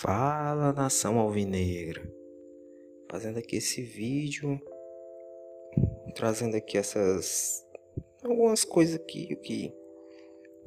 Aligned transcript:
Fala 0.00 0.72
nação 0.72 1.18
alvinegra, 1.18 2.02
fazendo 3.10 3.38
aqui 3.38 3.56
esse 3.56 3.82
vídeo, 3.82 4.58
trazendo 6.14 6.56
aqui 6.56 6.78
essas 6.78 7.62
algumas 8.24 8.64
coisas 8.64 8.94
aqui 8.94 9.36
que 9.36 9.74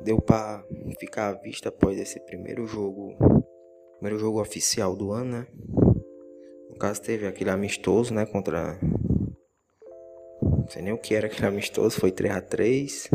deu 0.04 0.22
para 0.22 0.64
ficar 1.00 1.30
à 1.30 1.34
vista 1.34 1.70
após 1.70 1.98
esse 1.98 2.20
primeiro 2.20 2.68
jogo, 2.68 3.18
primeiro 3.94 4.20
jogo 4.20 4.40
oficial 4.40 4.96
do 4.96 5.12
ano, 5.12 5.40
né? 5.40 5.48
No 6.70 6.78
caso 6.78 7.02
teve 7.02 7.26
aquele 7.26 7.50
amistoso, 7.50 8.14
né, 8.14 8.28
contra 8.28 8.80
não 10.44 10.68
sei 10.70 10.84
nem 10.84 10.94
o 10.94 11.00
que 11.00 11.16
era 11.16 11.26
aquele 11.26 11.48
amistoso, 11.48 12.00
foi 12.00 12.12
3 12.12 12.36
a 12.36 12.40
3 12.40 13.10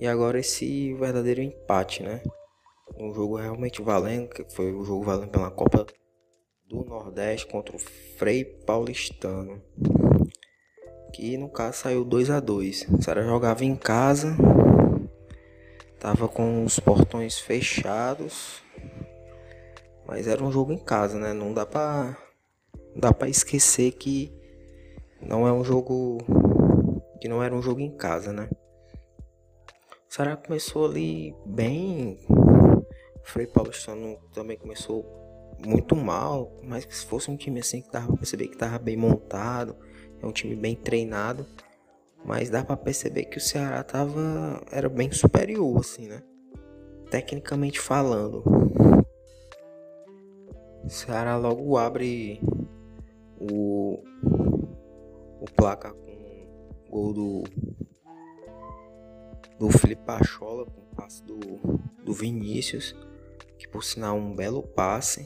E 0.00 0.06
agora 0.08 0.40
esse 0.40 0.92
verdadeiro 0.94 1.40
empate, 1.40 2.02
né? 2.02 2.20
Um 3.02 3.12
jogo 3.12 3.36
realmente 3.36 3.82
valendo, 3.82 4.28
que 4.28 4.44
foi 4.54 4.72
o 4.72 4.84
jogo 4.84 5.04
valendo 5.04 5.30
pela 5.30 5.50
Copa 5.50 5.86
do 6.68 6.84
Nordeste 6.84 7.46
contra 7.46 7.74
o 7.74 7.78
Frei 7.78 8.44
Paulistano. 8.44 9.60
Que 11.12 11.36
no 11.36 11.48
caso 11.48 11.78
saiu 11.78 12.04
2 12.04 12.30
a 12.30 12.40
2 12.40 12.88
O 12.88 13.02
Ceará 13.02 13.22
jogava 13.22 13.64
em 13.64 13.76
casa, 13.76 14.34
tava 15.98 16.28
com 16.28 16.64
os 16.64 16.80
portões 16.80 17.38
fechados, 17.38 18.62
mas 20.06 20.26
era 20.26 20.42
um 20.42 20.50
jogo 20.50 20.72
em 20.72 20.78
casa, 20.78 21.18
né? 21.18 21.32
Não 21.32 21.52
dá 21.52 21.66
pra, 21.66 22.16
não 22.94 23.00
dá 23.00 23.12
pra 23.12 23.28
esquecer 23.28 23.92
que 23.92 24.32
não 25.20 25.46
é 25.46 25.52
um 25.52 25.64
jogo 25.64 26.18
que 27.20 27.28
não 27.28 27.42
era 27.42 27.54
um 27.54 27.62
jogo 27.62 27.80
em 27.80 27.94
casa, 27.96 28.32
né? 28.32 28.48
Ceará 30.08 30.36
começou 30.36 30.86
ali 30.86 31.34
bem 31.46 32.18
Frei 33.24 33.46
Paulistano 33.46 34.18
também 34.32 34.56
começou 34.56 35.22
muito 35.64 35.94
mal, 35.94 36.52
mas 36.62 36.86
se 36.90 37.06
fosse 37.06 37.30
um 37.30 37.36
time 37.36 37.60
assim 37.60 37.82
que 37.82 37.90
dava 37.90 38.08
pra 38.08 38.16
perceber 38.16 38.48
que 38.48 38.56
tava 38.56 38.78
bem 38.78 38.96
montado, 38.96 39.76
é 40.20 40.26
um 40.26 40.32
time 40.32 40.56
bem 40.56 40.74
treinado, 40.74 41.46
mas 42.24 42.50
dá 42.50 42.64
para 42.64 42.76
perceber 42.76 43.24
que 43.24 43.38
o 43.38 43.40
Ceará 43.40 43.82
tava 43.82 44.62
era 44.70 44.88
bem 44.88 45.10
superior 45.12 45.78
assim, 45.78 46.08
né? 46.08 46.22
Tecnicamente 47.10 47.80
falando. 47.80 48.42
O 50.84 50.88
Ceará 50.88 51.36
logo 51.36 51.76
abre 51.76 52.40
o 53.38 54.02
o 55.40 55.44
placar 55.56 55.92
com 55.92 56.12
o 56.86 56.90
gol 56.90 57.12
do 57.12 57.42
do 59.58 59.70
Felipe 59.70 60.02
Pachola 60.04 60.64
com 60.66 60.80
o 60.80 60.96
passe 60.96 61.22
do, 61.24 61.38
do 62.04 62.12
Vinícius 62.12 62.96
que 63.62 63.68
por 63.68 63.84
sinal 63.84 64.16
um 64.16 64.34
belo 64.34 64.60
passe, 64.60 65.24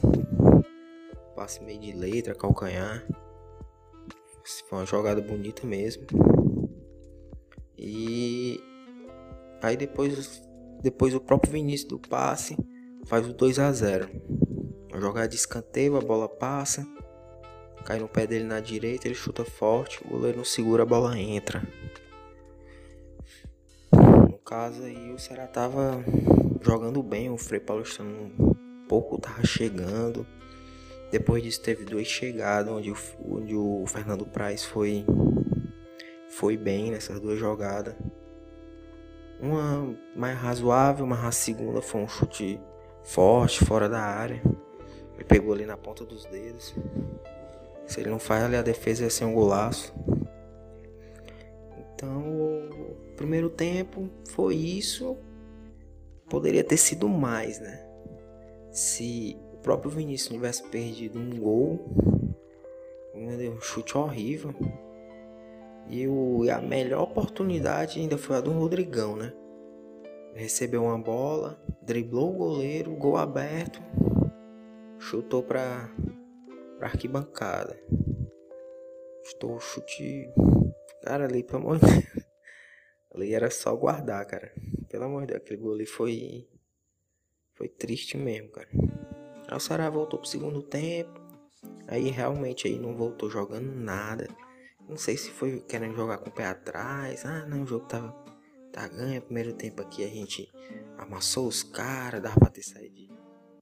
passe 1.35 1.63
meio 1.63 1.79
de 1.79 1.91
letra, 1.91 2.35
calcanhar. 2.35 3.03
Foi 4.69 4.77
uma 4.77 4.85
jogada 4.85 5.19
bonita 5.19 5.65
mesmo. 5.65 6.05
E 7.75 8.61
aí 9.61 9.75
depois, 9.75 10.43
depois 10.83 11.15
o 11.15 11.19
próprio 11.19 11.51
Vinícius 11.51 11.89
do 11.89 11.99
passe 11.99 12.55
faz 13.07 13.27
o 13.27 13.33
2 13.33 13.57
a 13.57 13.71
0. 13.71 14.07
Uma 14.91 15.01
jogada 15.01 15.27
de 15.27 15.35
escanteio, 15.35 15.97
a 15.97 16.01
bola 16.01 16.29
passa, 16.29 16.85
cai 17.85 17.97
no 17.97 18.07
pé 18.07 18.27
dele 18.27 18.45
na 18.45 18.59
direita, 18.59 19.07
ele 19.07 19.15
chuta 19.15 19.43
forte, 19.43 19.99
o 20.05 20.09
goleiro 20.09 20.37
não 20.37 20.45
segura, 20.45 20.83
a 20.83 20.85
bola 20.85 21.17
entra. 21.17 21.67
No 23.91 24.37
caso 24.37 24.83
aí 24.83 25.11
o 25.11 25.17
Ceará 25.17 25.47
tava 25.47 26.03
jogando 26.61 27.01
bem, 27.03 27.29
o 27.29 27.37
Frei 27.37 27.59
Paulistano 27.59 28.31
um 28.39 28.85
pouco 28.87 29.19
tava 29.19 29.45
chegando. 29.45 30.25
Depois 31.11 31.41
disso 31.41 31.61
teve 31.61 31.85
duas 31.85 32.07
chegadas 32.07 32.71
onde 32.71 32.91
o, 32.91 32.97
onde 33.23 33.55
o 33.55 33.85
Fernando 33.87 34.25
Praz 34.25 34.63
foi 34.63 35.05
foi 36.29 36.57
bem 36.57 36.91
nessas 36.91 37.19
duas 37.19 37.39
jogadas. 37.39 37.95
Uma 39.39 39.95
mais 40.15 40.37
razoável, 40.37 41.05
mas 41.05 41.23
a 41.23 41.31
segunda 41.31 41.81
foi 41.81 42.01
um 42.01 42.07
chute 42.07 42.59
forte, 43.03 43.63
fora 43.63 43.87
da 43.87 44.01
área. 44.01 44.41
Ele 45.15 45.23
pegou 45.23 45.53
ali 45.53 45.65
na 45.65 45.77
ponta 45.77 46.03
dos 46.05 46.25
dedos. 46.25 46.75
Se 47.85 48.01
ele 48.01 48.09
não 48.09 48.19
faz 48.19 48.43
ali 48.43 48.55
a 48.55 48.61
defesa 48.61 49.03
ia 49.03 49.09
ser 49.09 49.25
um 49.25 49.33
golaço. 49.33 49.93
Então, 51.95 52.19
o 52.19 53.13
primeiro 53.15 53.49
tempo 53.49 54.09
foi 54.29 54.55
isso 54.55 55.17
poderia 56.29 56.63
ter 56.63 56.77
sido 56.77 57.07
mais, 57.07 57.59
né? 57.59 57.85
Se 58.71 59.37
o 59.53 59.57
próprio 59.57 59.91
Vinícius 59.91 60.33
tivesse 60.33 60.63
perdido 60.63 61.19
um 61.19 61.39
gol, 61.39 61.79
um 63.13 63.59
chute 63.59 63.97
horrível. 63.97 64.53
E 65.89 66.07
o, 66.07 66.43
a 66.51 66.61
melhor 66.61 67.03
oportunidade 67.03 67.99
ainda 67.99 68.17
foi 68.17 68.35
a 68.35 68.41
do 68.41 68.51
Rodrigão, 68.51 69.15
né? 69.15 69.33
Recebeu 70.35 70.83
uma 70.83 70.97
bola, 70.97 71.59
driblou 71.81 72.33
o 72.33 72.37
goleiro, 72.37 72.95
gol 72.95 73.17
aberto, 73.17 73.81
chutou 74.99 75.41
para 75.41 75.89
pra 76.77 76.87
arquibancada. 76.87 77.79
Estou 79.23 79.59
chute. 79.59 80.29
Cara, 81.03 81.25
ali, 81.25 81.43
pelo 81.43 81.63
amor 81.63 81.79
de 81.79 81.85
Deus. 81.85 82.27
Ali 83.13 83.33
era 83.33 83.49
só 83.49 83.75
guardar, 83.75 84.23
cara. 84.25 84.51
Pelo 84.89 85.05
amor 85.05 85.21
de 85.21 85.27
Deus, 85.27 85.41
aquele 85.41 85.61
gol 85.61 85.73
ali 85.73 85.85
foi. 85.85 86.47
Foi 87.55 87.67
triste 87.67 88.17
mesmo, 88.17 88.49
cara. 88.49 88.69
Aí 89.47 89.57
o 89.57 89.59
Ceará 89.59 89.89
voltou 89.89 90.19
pro 90.19 90.27
segundo 90.27 90.61
tempo. 90.61 91.19
Aí 91.87 92.09
realmente 92.09 92.67
aí 92.67 92.77
não 92.77 92.95
voltou 92.95 93.29
jogando 93.29 93.73
nada. 93.73 94.27
Não 94.87 94.97
sei 94.97 95.17
se 95.17 95.31
foi 95.31 95.59
querendo 95.61 95.95
jogar 95.95 96.19
com 96.19 96.29
o 96.29 96.33
pé 96.33 96.45
atrás. 96.45 97.25
Ah, 97.25 97.45
não, 97.45 97.63
o 97.63 97.67
jogo 97.67 97.85
tava. 97.87 98.11
Tá 98.71 98.87
ganho. 98.87 99.21
Primeiro 99.21 99.53
tempo 99.53 99.81
aqui 99.81 100.03
a 100.03 100.07
gente 100.07 100.49
amassou 100.97 101.47
os 101.47 101.63
caras. 101.63 102.21
Dava 102.21 102.39
pra 102.39 102.49
ter 102.49 102.63
saído, 102.63 103.13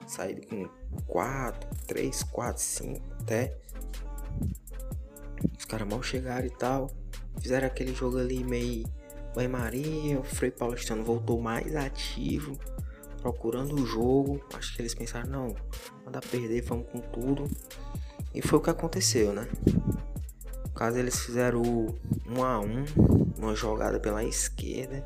saído 0.05 0.45
com 0.47 0.67
4, 1.07 1.69
3, 1.87 2.23
4, 2.23 2.61
5 2.61 3.13
até. 3.21 3.57
Os 5.57 5.65
caras 5.65 5.87
mal 5.87 6.03
chegaram 6.03 6.45
e 6.45 6.51
tal. 6.51 6.91
Fizeram 7.41 7.67
aquele 7.67 7.93
jogo 7.93 8.17
ali 8.17 8.43
meio 8.43 8.85
Banho 9.35 9.49
Maria, 9.49 10.17
o 10.17 10.23
Frei 10.23 10.49
Paulistano 10.49 11.03
voltou 11.03 11.41
mais 11.41 11.75
ativo, 11.75 12.57
procurando 13.21 13.75
o 13.75 13.85
jogo. 13.85 14.41
Acho 14.53 14.73
que 14.73 14.81
eles 14.81 14.95
pensaram, 14.95 15.29
não, 15.29 15.55
manda 16.05 16.21
perder, 16.21 16.61
vamos 16.61 16.87
com 16.89 16.99
tudo. 16.99 17.45
E 18.33 18.41
foi 18.41 18.59
o 18.59 18.61
que 18.61 18.69
aconteceu, 18.69 19.33
né? 19.33 19.45
No 20.63 20.71
caso, 20.73 20.97
eles 20.97 21.19
fizeram 21.19 21.61
o 21.61 21.99
1 22.25 22.43
a 22.45 22.59
1 22.61 22.85
uma 23.37 23.53
jogada 23.53 23.99
pela 23.99 24.23
esquerda. 24.23 25.05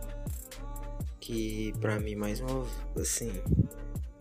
Que 1.20 1.74
pra 1.80 2.00
mim, 2.00 2.14
mais 2.14 2.40
uma 2.40 2.68
assim, 2.98 3.32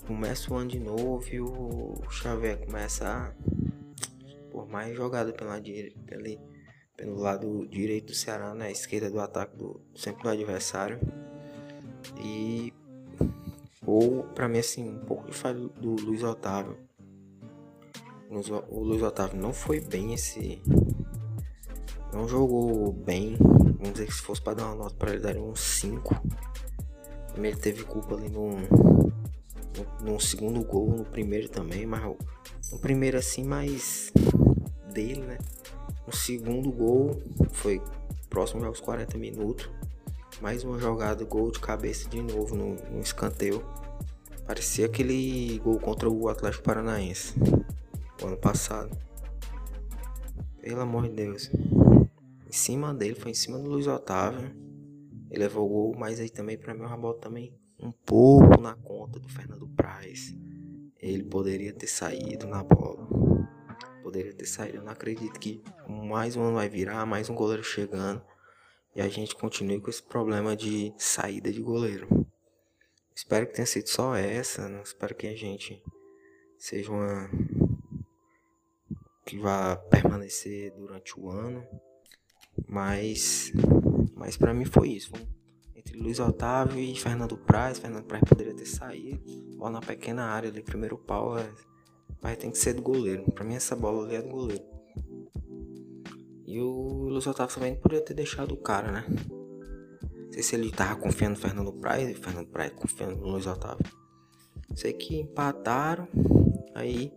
começa 0.07 0.53
o 0.53 0.57
ano 0.57 0.71
de 0.71 0.81
novo 0.81 1.23
e 1.31 1.39
o 1.39 2.01
Xavier 2.11 2.65
começa 2.65 3.07
a. 3.07 3.33
Por 4.51 4.67
mais 4.69 4.97
jogada 4.97 5.33
pela 5.33 5.61
direita 5.61 5.99
pelo 6.99 7.17
lado 7.17 7.67
direito 7.69 8.09
do 8.09 8.15
Ceará, 8.15 8.49
na 8.49 8.55
né, 8.57 8.73
esquerda 8.73 9.09
do 9.09 9.21
ataque 9.21 9.57
do 9.57 9.81
sempre 9.95 10.25
do 10.25 10.29
adversário. 10.29 10.99
E 12.21 12.75
ou 13.87 14.25
para 14.35 14.49
mim 14.49 14.59
assim, 14.59 14.91
um 14.91 14.99
pouco 14.99 15.31
de 15.31 15.33
falha 15.33 15.61
do 15.81 15.95
Luiz 15.95 16.23
Otávio. 16.25 16.77
O 18.69 18.81
Luiz 18.81 19.01
Otávio 19.01 19.41
não 19.41 19.55
foi 19.55 19.81
bem 19.81 20.13
esse 20.13 20.61
não 22.13 22.27
jogou 22.27 22.93
bem. 22.93 23.37
Vamos 23.39 23.93
dizer 23.93 24.07
que 24.07 24.15
se 24.15 24.23
fosse 24.23 24.43
para 24.43 24.55
dar 24.55 24.67
uma 24.67 24.75
nota 24.75 24.95
para 24.97 25.13
ele 25.13 25.21
daria 25.21 25.43
um 25.43 25.55
5. 25.55 26.21
Ele 27.37 27.57
teve 27.57 27.85
culpa 27.85 28.17
ali 28.17 28.29
no, 28.29 28.51
no, 28.51 30.13
no, 30.13 30.21
segundo 30.21 30.63
gol, 30.65 30.91
no 30.91 31.05
primeiro 31.05 31.49
também, 31.49 31.87
mas 31.87 32.03
no 32.73 32.79
primeiro 32.81 33.17
assim 33.17 33.45
mais 33.45 34.13
dele, 34.93 35.21
né? 35.21 35.39
O 36.09 36.17
segundo 36.17 36.73
gol 36.73 37.21
foi 37.51 37.83
próximo 38.31 38.65
aos 38.65 38.81
40 38.81 39.19
minutos. 39.19 39.69
Mais 40.41 40.65
uma 40.65 40.79
jogada, 40.79 41.23
gol 41.23 41.51
de 41.51 41.61
cabeça 41.61 42.09
de 42.09 42.23
novo 42.23 42.57
no, 42.57 42.77
no 42.77 43.03
escanteio. 43.03 43.63
Parecia 44.47 44.87
aquele 44.87 45.59
gol 45.59 45.79
contra 45.79 46.09
o 46.09 46.31
Atlético 46.31 46.65
Paranaense 46.65 47.35
ano 48.25 48.39
passado. 48.39 48.97
Pelo 50.63 50.81
amor 50.81 51.03
de 51.03 51.11
Deus. 51.11 51.51
Em 52.47 52.53
cima 52.53 52.95
dele, 52.95 53.15
foi 53.15 53.33
em 53.33 53.35
cima 53.35 53.59
do 53.59 53.69
Luiz 53.69 53.87
Otávio. 53.87 54.51
Ele 55.31 55.43
levou 55.43 55.67
o 55.67 55.69
gol, 55.69 55.95
mas 55.99 56.21
aí 56.21 56.31
também 56.31 56.57
para 56.57 56.73
mim 56.73 56.85
o 56.85 56.87
Rabota 56.87 57.29
também 57.29 57.53
um 57.79 57.93
pouco 57.93 58.59
na 58.59 58.75
conta 58.77 59.21
do 59.21 59.29
Fernando 59.29 59.69
Praz. 59.77 60.35
Ele 60.99 61.25
poderia 61.25 61.75
ter 61.75 61.87
saído 61.87 62.47
na 62.47 62.65
bola 62.65 63.28
poderia 64.09 64.33
ter 64.33 64.47
saído. 64.47 64.79
Eu 64.79 64.83
não 64.85 64.93
acredito 64.93 65.39
que 65.39 65.63
mais 65.87 66.35
um 66.35 66.43
ano 66.43 66.55
vai 66.55 66.67
virar, 66.67 67.05
mais 67.05 67.29
um 67.29 67.35
goleiro 67.35 67.63
chegando 67.63 68.23
e 68.97 69.03
a 69.03 69.09
gente 69.09 69.37
continue 69.37 69.81
com 69.83 69.91
esse 69.91 70.03
problema 70.03 70.57
de 70.57 70.95
saída 70.97 71.53
de 71.53 71.61
goleiro. 71.61 72.27
Espero 73.15 73.47
que 73.47 73.53
tenha 73.53 73.67
sido 73.67 73.87
só 73.87 74.17
essa, 74.17 74.67
não 74.67 74.81
espero 74.81 75.15
que 75.15 75.27
a 75.27 75.37
gente 75.37 75.83
seja 76.57 76.91
uma 76.91 77.29
que 79.27 79.39
vá 79.39 79.77
permanecer 79.77 80.73
durante 80.73 81.21
o 81.21 81.29
ano, 81.29 81.63
mas 82.67 83.53
mas 84.15 84.39
para 84.39 84.55
mim 84.55 84.65
foi 84.65 84.89
isso. 84.89 85.13
Entre 85.77 85.99
Luiz 85.99 86.19
Otávio 86.19 86.81
e 86.81 86.97
Fernando 86.99 87.37
Praz, 87.37 87.79
Fernando 87.79 88.07
Praz 88.07 88.23
poderia 88.27 88.55
ter 88.55 88.65
saído, 88.65 89.21
bola 89.59 89.73
na 89.73 89.81
pequena 89.81 90.25
área 90.25 90.49
ali, 90.49 90.63
primeiro 90.63 90.97
pau, 90.97 91.39
é, 91.39 91.47
mas 92.23 92.37
tem 92.37 92.51
que 92.51 92.59
ser 92.59 92.75
do 92.75 92.83
goleiro. 92.83 93.31
Para 93.33 93.45
mim 93.45 93.55
essa 93.55 93.77
bola 93.77 94.05
ali 94.05 94.17
é 94.17 94.23
do 94.23 94.29
goleiro. 94.29 94.65
E 96.47 96.61
o 96.61 97.09
Luiz 97.09 97.27
Otávio 97.27 97.55
também 97.55 97.75
poderia 97.77 98.05
ter 98.05 98.15
deixado 98.15 98.53
o 98.53 98.57
cara, 98.57 98.91
né? 98.91 99.05
Não 99.09 100.33
sei 100.33 100.43
se 100.43 100.57
ele 100.57 100.71
tava 100.71 100.97
confiando 100.97 101.35
no 101.35 101.41
Fernando 101.41 101.73
Praz 101.75 102.09
e 102.09 102.15
Fernando 102.15 102.49
Praz 102.49 102.73
confiando 102.73 103.17
no 103.17 103.29
Luiz 103.29 103.47
Otávio. 103.47 103.85
Sei 104.75 104.93
que 104.93 105.21
empataram, 105.21 106.09
aí 106.75 107.13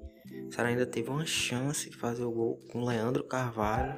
o 0.47 0.53
Ceará 0.53 0.69
ainda 0.69 0.85
teve 0.85 1.09
uma 1.09 1.25
chance 1.25 1.89
de 1.89 1.95
fazer 1.95 2.23
o 2.23 2.31
gol 2.31 2.59
com 2.71 2.81
o 2.81 2.85
Leandro 2.85 3.23
Carvalho. 3.23 3.95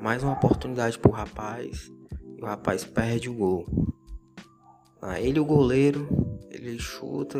Mais 0.00 0.22
uma 0.22 0.34
oportunidade 0.34 0.98
pro 0.98 1.10
rapaz. 1.10 1.90
E 2.36 2.42
o 2.42 2.46
rapaz 2.46 2.84
perde 2.84 3.28
o 3.28 3.34
gol. 3.34 3.66
Ah, 5.02 5.20
ele 5.20 5.40
o 5.40 5.44
goleiro, 5.44 6.08
ele 6.48 6.78
chuta. 6.78 7.38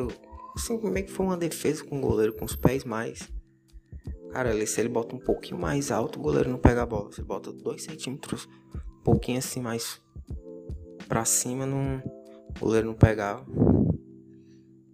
Assim, 0.55 0.79
meio 0.91 1.07
que 1.07 1.13
foi 1.13 1.27
uma 1.27 1.37
defesa 1.37 1.85
com 1.85 1.99
o 1.99 2.01
goleiro 2.01 2.33
com 2.35 2.45
os 2.45 2.55
pés 2.55 2.85
mais. 2.85 3.29
Cara, 4.31 4.55
ele, 4.55 4.67
se 4.67 4.81
ele 4.81 4.89
bota 4.89 5.15
um 5.15 5.19
pouquinho 5.19 5.61
mais 5.61 5.91
alto, 5.91 6.19
o 6.19 6.23
goleiro 6.23 6.51
não 6.51 6.59
pega 6.59 6.83
a 6.83 6.87
bola. 6.87 7.11
Se 7.13 7.21
ele 7.21 7.29
bota 7.29 7.53
2 7.53 7.83
centímetros, 7.83 8.49
um 9.01 9.03
pouquinho 9.03 9.39
assim 9.39 9.61
mais 9.61 10.01
pra 11.09 11.25
cima, 11.25 11.67
não, 11.67 12.03
o 12.57 12.61
goleiro 12.61 12.89
não 12.89 12.95
pegava. 12.95 13.45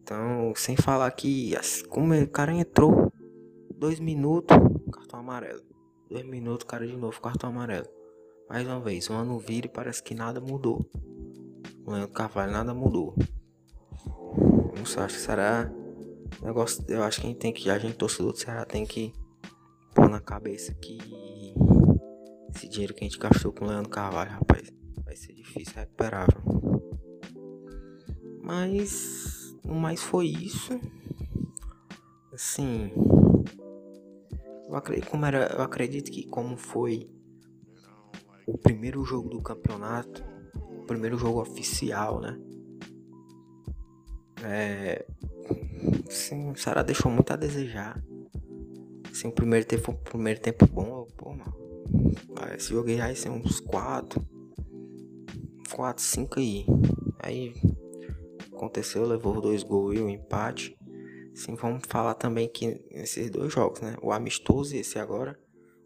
Então, 0.02 0.52
sem 0.56 0.76
falar 0.76 1.10
que 1.12 1.54
como 1.88 2.14
o 2.14 2.28
cara 2.28 2.52
entrou, 2.52 3.12
dois 3.76 4.00
minutos, 4.00 4.56
cartão 4.92 5.20
amarelo. 5.20 5.62
Dois 6.10 6.26
minutos, 6.26 6.66
cara 6.66 6.86
de 6.86 6.96
novo, 6.96 7.20
cartão 7.20 7.50
amarelo. 7.50 7.86
Mais 8.48 8.66
uma 8.66 8.80
vez, 8.80 9.08
o 9.08 9.12
ano 9.12 9.38
vira 9.38 9.66
e 9.66 9.70
parece 9.70 10.02
que 10.02 10.14
nada 10.14 10.40
mudou. 10.40 10.84
O 11.86 11.92
Leandro 11.92 12.12
Carvalho 12.12 12.50
nada 12.50 12.74
mudou. 12.74 13.14
Não 14.06 15.04
acho 15.04 15.14
que 15.14 15.20
será. 15.20 15.70
Negócio, 16.42 16.84
eu 16.88 17.02
acho 17.02 17.20
que 17.20 17.26
a 17.26 17.30
gente 17.30 17.38
tem 17.38 17.52
que, 17.52 17.70
a 17.70 17.78
gente 17.78 17.96
torcedor 17.96 18.32
do 18.32 18.38
Ceará 18.38 18.64
tem 18.64 18.86
que 18.86 19.12
pôr 19.94 20.08
na 20.08 20.20
cabeça 20.20 20.72
que 20.74 20.98
esse 22.54 22.68
dinheiro 22.68 22.94
que 22.94 23.04
a 23.04 23.08
gente 23.08 23.18
gastou 23.18 23.52
com 23.52 23.64
o 23.64 23.68
Leandro 23.68 23.90
Carvalho, 23.90 24.30
rapaz, 24.30 24.72
vai 25.04 25.16
ser 25.16 25.32
difícil 25.32 25.74
recuperar. 25.74 26.28
Mas, 28.42 29.54
no 29.64 29.74
mais 29.74 30.02
foi 30.02 30.26
isso. 30.26 30.80
Assim, 32.32 32.90
eu 34.68 34.74
acredito, 34.74 35.10
como 35.10 35.26
era, 35.26 35.52
eu 35.52 35.62
acredito 35.62 36.10
que 36.10 36.26
como 36.26 36.56
foi 36.56 37.10
o 38.46 38.56
primeiro 38.56 39.04
jogo 39.04 39.28
do 39.28 39.42
campeonato, 39.42 40.24
o 40.82 40.86
primeiro 40.86 41.18
jogo 41.18 41.40
oficial, 41.40 42.20
né? 42.20 42.38
É, 44.44 45.04
sim, 46.08 46.50
o 46.50 46.56
Sara 46.56 46.82
deixou 46.82 47.10
muito 47.10 47.32
a 47.32 47.36
desejar. 47.36 48.02
Assim, 49.10 49.28
o 49.28 49.32
primeiro 49.32 49.66
tempo 49.66 49.92
um 49.92 49.96
primeiro 49.96 50.40
tempo 50.40 50.66
bom, 50.66 51.06
pô, 51.16 51.30
mano. 51.30 51.60
Esse 52.56 52.70
jogo 52.70 52.88
aí 52.88 53.16
ser 53.16 53.30
uns 53.30 53.60
4, 53.60 54.24
4, 55.74 56.02
5 56.02 56.38
aí. 56.38 56.64
Aí 57.18 57.54
aconteceu, 58.52 59.04
levou 59.04 59.40
dois 59.40 59.62
gols 59.62 59.96
e 59.96 60.00
um 60.00 60.08
empate. 60.08 60.76
Sim, 61.34 61.54
vamos 61.54 61.84
falar 61.86 62.14
também 62.14 62.48
que 62.48 62.84
nesses 62.90 63.30
dois 63.30 63.52
jogos, 63.52 63.80
né? 63.80 63.96
O 64.02 64.12
amistoso 64.12 64.74
e 64.74 64.80
esse 64.80 64.98
agora, 64.98 65.38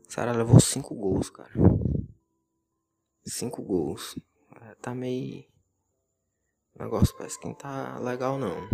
o 0.08 0.12
Ceará 0.12 0.32
levou 0.32 0.60
5 0.60 0.94
gols, 0.94 1.30
cara. 1.30 1.52
5 3.24 3.62
gols. 3.62 4.18
É, 4.62 4.74
tá 4.76 4.94
meio. 4.94 5.44
O 6.74 6.82
negócio 6.82 7.16
parece 7.16 7.38
que 7.38 7.46
não 7.46 7.54
tá 7.54 7.98
legal 7.98 8.38
não. 8.38 8.68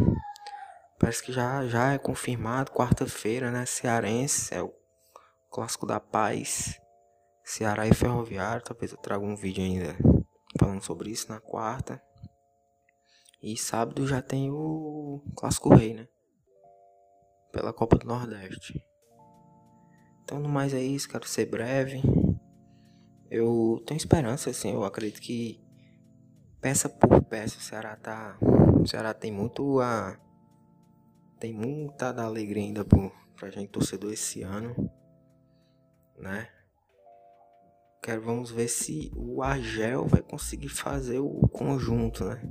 Parece 0.99 1.23
que 1.23 1.33
já, 1.33 1.67
já 1.67 1.93
é 1.93 1.99
confirmado, 1.99 2.73
quarta-feira, 2.73 3.51
né? 3.51 3.67
Cearense, 3.67 4.55
é 4.55 4.63
o 4.63 4.73
clássico 5.51 5.87
da 5.87 5.99
paz. 6.01 6.81
Ceará 7.45 7.87
e 7.87 7.95
Ferroviário. 7.95 8.63
Talvez 8.63 8.93
eu 8.93 8.99
traga 8.99 9.25
um 9.25 9.37
vídeo 9.37 9.65
ainda 9.65 9.97
falando 10.59 10.83
sobre 10.83 11.11
isso 11.11 11.31
na 11.31 11.41
quarta. 11.41 12.03
E 13.43 13.57
sábado 13.57 14.07
já 14.07 14.21
tem 14.21 14.51
o 14.51 15.23
Clássico 15.35 15.75
Rei, 15.75 15.95
né? 15.95 16.07
pela 17.53 17.73
Copa 17.73 17.97
do 17.97 18.07
Nordeste. 18.07 18.83
Então, 20.23 20.39
no 20.39 20.49
mais 20.49 20.73
é 20.73 20.83
isso, 20.83 21.09
quero 21.09 21.27
ser 21.27 21.47
breve. 21.47 22.01
Eu 23.31 23.83
tenho 23.87 23.99
esperança, 23.99 24.51
assim, 24.51 24.73
eu 24.73 24.85
acredito 24.85 25.21
que 25.21 25.61
peça 26.61 26.89
por 26.89 27.23
peça 27.25 27.59
o 27.59 27.61
Ceará 27.61 27.97
tá. 27.97 28.37
O 28.41 28.87
Ceará 28.87 29.15
tem 29.15 29.33
muito 29.33 29.81
a. 29.81 30.17
Tem 31.39 31.53
muita 31.55 32.13
da 32.13 32.25
alegria 32.25 32.63
ainda 32.63 32.85
pro, 32.85 33.11
pra 33.35 33.49
gente 33.51 33.71
torcedor 33.71 34.13
esse 34.13 34.43
ano. 34.43 34.91
Né? 36.19 36.49
Quero 38.03 38.23
vamos 38.23 38.51
ver 38.51 38.69
se 38.69 39.11
o 39.17 39.43
Argel 39.43 40.07
vai 40.07 40.21
conseguir 40.21 40.69
fazer 40.69 41.19
o 41.19 41.49
conjunto, 41.49 42.25
né? 42.25 42.43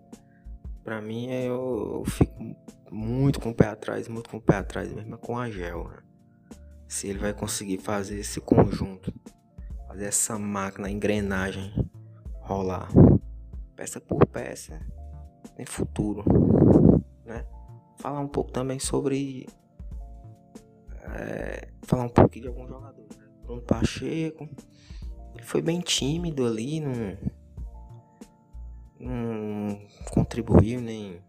Pra 0.84 1.02
mim 1.02 1.30
eu, 1.30 2.00
eu 2.00 2.06
fico 2.06 2.56
muito 2.92 3.40
com 3.40 3.50
o 3.50 3.56
pé 3.56 3.68
atrás, 3.68 4.08
muito 4.08 4.30
com 4.30 4.38
o 4.38 4.42
pé 4.42 4.56
atrás 4.56 4.92
mesmo 4.92 5.18
com 5.20 5.38
a 5.38 5.50
Gel. 5.50 5.88
Né? 5.88 6.04
Se 6.88 7.08
ele 7.08 7.20
vai 7.20 7.34
conseguir 7.34 7.78
fazer 7.78 8.20
esse 8.20 8.42
conjunto, 8.42 9.14
fazer 9.88 10.06
essa 10.06 10.40
máquina, 10.40 10.90
engrenagem 10.90 11.72
rolar 12.42 12.90
peça 13.80 14.02
por 14.02 14.26
peça, 14.26 14.78
tem 15.56 15.66
futuro, 15.66 16.22
né? 17.24 17.46
Falar 17.98 18.20
um 18.20 18.28
pouco 18.28 18.52
também 18.52 18.78
sobre 18.78 19.48
é, 21.16 21.70
falar 21.84 22.04
um 22.04 22.10
pouco 22.10 22.38
de 22.38 22.46
alguns 22.46 22.68
jogadores. 22.68 23.16
Né? 23.16 23.26
Bruno 23.42 23.62
Pacheco, 23.62 24.50
ele 25.34 25.44
foi 25.44 25.62
bem 25.62 25.80
tímido 25.80 26.46
ali, 26.46 26.82
não, 26.82 27.18
não 29.00 29.80
contribuiu 30.12 30.82
nem 30.82 31.24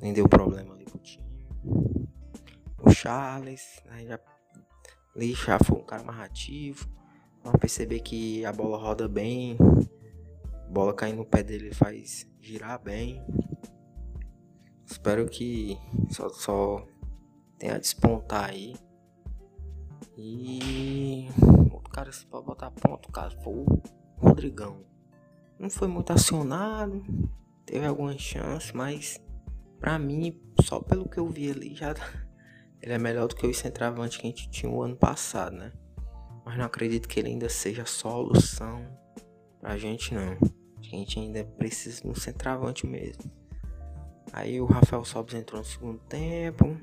nem 0.00 0.12
deu 0.12 0.28
problema 0.28 0.72
ali 0.72 0.84
pro 0.84 0.98
time. 0.98 1.26
O 2.78 2.90
Charles, 2.92 3.82
aí 3.90 4.06
já, 4.06 4.20
ali 5.16 5.34
já 5.34 5.58
foi 5.58 5.78
um 5.78 5.84
cara 5.84 6.04
mais 6.04 6.20
ativo. 6.20 6.88
Vamos 7.42 7.58
perceber 7.58 7.98
que 8.00 8.46
a 8.46 8.52
bola 8.52 8.78
roda 8.78 9.08
bem. 9.08 9.56
Bola 10.74 10.92
caindo 10.92 11.18
no 11.18 11.24
pé 11.24 11.42
dele 11.42 11.72
faz 11.72 12.28
girar 12.40 12.82
bem. 12.82 13.24
Espero 14.84 15.26
que 15.26 15.78
só, 16.10 16.28
só 16.28 16.86
tenha 17.58 17.76
a 17.76 17.78
despontar 17.78 18.50
aí. 18.50 18.74
E 20.18 21.28
outro 21.72 21.90
cara 21.90 22.12
se 22.12 22.26
pode 22.26 22.44
botar 22.44 22.70
ponto, 22.70 23.10
cara, 23.10 23.30
foi 23.42 23.54
o 23.54 23.82
Rodrigão. 24.18 24.84
Não 25.58 25.70
foi 25.70 25.88
muito 25.88 26.12
acionado, 26.12 27.02
teve 27.64 27.86
algumas 27.86 28.20
chances, 28.20 28.72
mas 28.72 29.24
Pra 29.84 29.98
mim, 29.98 30.40
só 30.62 30.80
pelo 30.80 31.06
que 31.06 31.18
eu 31.18 31.28
vi 31.28 31.50
ali, 31.50 31.74
já 31.74 31.92
ele 32.80 32.94
é 32.94 32.98
melhor 32.98 33.28
do 33.28 33.36
que 33.36 33.46
o 33.46 33.52
centroavante 33.52 34.18
que 34.18 34.26
a 34.26 34.30
gente 34.30 34.48
tinha 34.48 34.72
o 34.72 34.82
ano 34.82 34.96
passado, 34.96 35.54
né? 35.54 35.72
Mas 36.42 36.56
não 36.56 36.64
acredito 36.64 37.06
que 37.06 37.20
ele 37.20 37.28
ainda 37.28 37.50
seja 37.50 37.82
a 37.82 37.86
solução 37.86 38.82
pra 39.60 39.76
gente, 39.76 40.14
não. 40.14 40.38
A 40.92 40.96
gente 40.96 41.18
ainda 41.18 41.44
precisa 41.44 42.02
de 42.02 42.08
um 42.08 42.14
centroavante 42.14 42.86
mesmo. 42.86 43.30
Aí 44.32 44.60
o 44.60 44.66
Rafael 44.66 45.04
Sobis 45.04 45.34
entrou 45.34 45.60
no 45.60 45.66
segundo 45.66 45.98
tempo. 46.00 46.76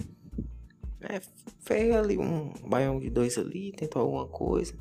É, 1.02 1.20
fez 1.60 1.94
ali 1.96 2.18
um 2.18 2.54
baião 2.68 3.00
de 3.00 3.10
dois 3.10 3.38
ali, 3.38 3.72
tentou 3.72 4.02
alguma 4.02 4.28
coisa. 4.28 4.74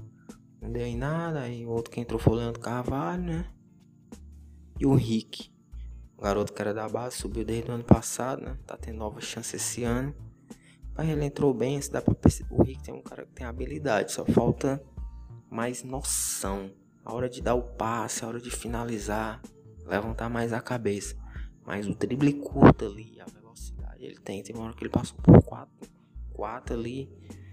Não 0.61 0.71
deu 0.71 0.87
em 0.87 0.97
nada. 0.97 1.41
Aí 1.41 1.65
o 1.65 1.71
outro 1.71 1.91
que 1.91 2.01
entrou 2.01 2.19
foi 2.19 2.35
o 2.35 2.37
Leandro 2.37 2.61
Carvalho, 2.61 3.23
né? 3.23 3.47
E 4.79 4.87
o 4.87 4.95
Rick. 4.95 5.51
O 6.17 6.23
garoto 6.23 6.53
que 6.53 6.61
era 6.61 6.75
da 6.75 6.89
base 6.89 7.17
subiu 7.17 7.45
desde 7.45 7.71
o 7.71 7.75
ano 7.75 7.85
passado, 7.85 8.43
né? 8.43 8.59
Tá 8.67 8.77
tendo 8.77 8.99
nova 8.99 9.21
chance 9.21 9.57
esse 9.57 9.85
ano. 9.85 10.15
Mas 10.95 11.09
ele 11.09 11.25
entrou 11.25 11.55
bem, 11.55 11.81
se 11.81 11.91
dá 11.91 12.03
pra 12.03 12.15
perceber. 12.15 12.55
O 12.55 12.63
Rick 12.63 12.83
tem 12.83 12.95
um 12.95 13.03
cara 13.03 13.25
que 13.25 13.33
tem 13.33 13.47
habilidade, 13.47 14.13
só 14.13 14.25
falta 14.25 14.83
mais 15.51 15.83
noção. 15.83 16.71
Hora 17.13 17.29
de 17.29 17.43
dar 17.43 17.55
o 17.55 17.63
passe, 17.63 18.25
a 18.25 18.29
hora 18.29 18.41
de 18.41 18.51
finalizar, 18.51 19.43
levantar 19.87 20.29
mais 20.29 20.53
a 20.53 20.61
cabeça. 20.61 21.17
Mas 21.65 21.87
o 21.87 21.95
drible 21.95 22.33
curto 22.35 22.85
ali, 22.85 23.21
a 23.21 23.25
velocidade 23.25 24.05
ele 24.05 24.19
tem. 24.19 24.43
Tem 24.43 24.55
uma 24.55 24.65
hora 24.65 24.75
que 24.75 24.83
ele 24.83 24.91
passou 24.91 25.17
por 25.19 25.43
4, 25.43 25.89
4 26.33 26.75
ali. 26.75 27.11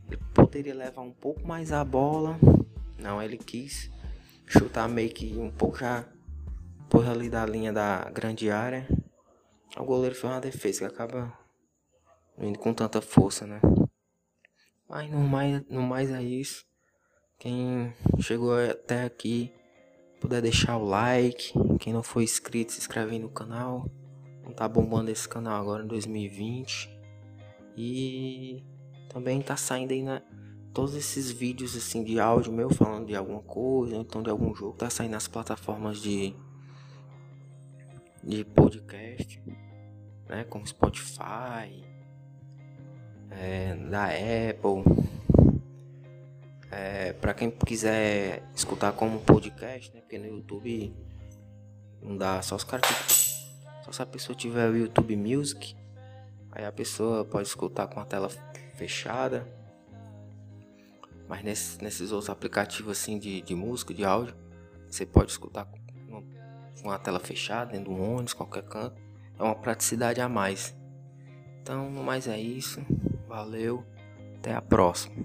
Ele 0.08 0.18
poderia 0.34 0.74
levar 0.74 1.02
um 1.02 1.12
pouco 1.12 1.46
mais 1.46 1.72
a 1.72 1.84
bola. 1.84 2.40
Não, 2.98 3.22
ele 3.22 3.38
quis 3.38 3.92
chutar 4.48 4.88
meio 4.88 5.10
que 5.10 5.38
um 5.38 5.52
pouco 5.52 5.78
já 5.78 6.06
por 6.90 7.06
ali 7.06 7.30
da 7.30 7.46
linha 7.46 7.74
da 7.74 8.10
grande 8.10 8.50
área. 8.50 8.88
O 9.78 9.84
goleiro 9.84 10.16
fez 10.16 10.32
uma 10.32 10.40
defesa 10.40 10.80
que 10.80 10.86
acaba 10.86 11.38
indo 12.40 12.58
com 12.58 12.74
tanta 12.74 13.02
força, 13.02 13.46
né? 13.46 13.60
Mas 14.90 15.12
no 15.12 15.20
mais, 15.20 15.66
no 15.70 15.82
mais 15.82 16.10
é 16.10 16.24
isso. 16.24 16.66
Quem 17.40 17.94
chegou 18.20 18.54
até 18.58 19.04
aqui, 19.04 19.54
puder 20.20 20.42
deixar 20.42 20.78
o 20.78 20.86
like. 20.86 21.54
Quem 21.80 21.94
não 21.94 22.02
for 22.02 22.22
inscrito, 22.22 22.72
se 22.72 22.80
inscreve 22.80 23.12
aí 23.14 23.20
no 23.20 23.30
canal. 23.30 23.90
Não 24.44 24.52
tá 24.52 24.68
bombando 24.68 25.12
esse 25.12 25.28
canal 25.28 25.62
agora 25.62 25.84
em 25.84 25.88
2020. 25.88 26.90
E 27.76 28.64
também 29.10 29.42
tá 29.42 29.56
saindo 29.56 29.92
aí 29.94 30.02
na 30.02 30.22
todos 30.74 30.94
esses 30.94 31.32
vídeos 31.32 31.76
assim 31.76 32.04
de 32.04 32.20
áudio 32.20 32.54
meu 32.54 32.70
falando 32.70 33.08
de 33.08 33.16
alguma 33.16 33.42
coisa, 33.42 33.96
então 33.96 34.22
de 34.22 34.30
algum 34.30 34.54
jogo, 34.54 34.78
tá 34.78 34.92
saindo 34.92 35.14
nas 35.14 35.28
plataformas 35.28 36.00
de 36.00 36.36
de 38.24 38.44
podcast, 38.44 39.42
né, 40.28 40.44
como 40.44 40.68
Spotify, 40.68 41.84
é, 43.32 43.76
da 43.90 44.06
Apple. 44.06 45.17
É, 46.70 47.14
para 47.14 47.34
quem 47.34 47.50
quiser 47.50 48.44
escutar 48.54 48.92
como 48.92 49.22
podcast, 49.22 49.94
né, 49.94 50.02
porque 50.02 50.18
no 50.18 50.28
YouTube 50.28 50.94
não 52.02 52.18
dá 52.18 52.42
só 52.42 52.56
os 52.56 52.64
caras 52.64 52.86
só 53.84 53.92
se 53.92 54.02
a 54.02 54.06
pessoa 54.06 54.36
tiver 54.36 54.70
o 54.70 54.76
YouTube 54.76 55.16
Music, 55.16 55.76
aí 56.52 56.66
a 56.66 56.72
pessoa 56.72 57.24
pode 57.24 57.48
escutar 57.48 57.88
com 57.88 58.02
a 58.02 58.06
tela 58.06 58.30
fechada 58.76 59.48
mas 61.28 61.44
nesse, 61.44 61.84
nesses 61.84 62.12
outros 62.12 62.30
aplicativos 62.30 62.98
assim 62.98 63.20
de, 63.20 63.42
de 63.42 63.54
música, 63.54 63.94
de 63.94 64.04
áudio, 64.06 64.34
você 64.90 65.06
pode 65.06 65.32
escutar 65.32 65.66
com 65.66 66.24
uma 66.84 66.98
tela 66.98 67.20
fechada, 67.20 67.72
dentro 67.72 67.94
do 67.94 68.02
ônibus, 68.02 68.34
qualquer 68.34 68.64
canto. 68.64 68.96
É 69.38 69.44
uma 69.44 69.56
praticidade 69.56 70.22
a 70.22 70.30
mais. 70.30 70.76
Então, 71.62 71.90
mais 71.92 72.28
é 72.28 72.40
isso. 72.40 72.82
Valeu. 73.28 73.84
Até 74.38 74.54
a 74.54 74.62
próxima. 74.62 75.16